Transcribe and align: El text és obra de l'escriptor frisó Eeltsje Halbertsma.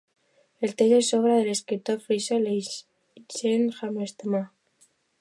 El 0.67 0.71
text 0.79 0.95
és 0.99 1.09
obra 1.17 1.35
de 1.35 1.43
l'escriptor 1.49 2.01
frisó 2.07 2.39
Eeltsje 2.41 3.55
Halbertsma. 3.79 4.47